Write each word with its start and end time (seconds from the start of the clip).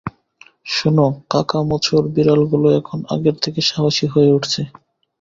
শোনো, 0.67 1.07
কাকামুচোর 1.31 2.03
বিড়াল 2.13 2.41
গুলো 2.51 2.67
এখন 2.79 2.99
আগের 3.13 3.35
থেকে 3.43 3.59
সাহসী 3.69 4.05
হয়ে 4.13 4.33
উঠেছে। 4.37 4.61